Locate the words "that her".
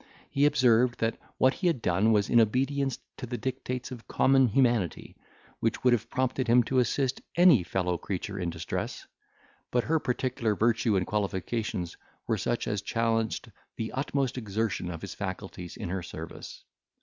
9.81-9.99